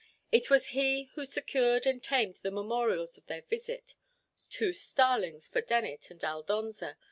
It 0.31 0.49
was 0.49 0.69
he 0.73 1.03
who 1.13 1.25
secured 1.25 1.85
and 1.85 2.01
tamed 2.01 2.37
the 2.37 2.49
memorials 2.49 3.19
of 3.19 3.27
their 3.27 3.43
visit—two 3.43 4.73
starlings 4.73 5.47
for 5.47 5.61
Dennet 5.61 6.09
and 6.09 6.23
Aldonza. 6.23 6.97